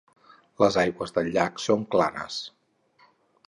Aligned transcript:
Les 0.63 0.77
aigües 0.83 1.13
del 1.17 1.29
llac 1.37 1.63
són 1.67 1.87
clares. 1.97 2.41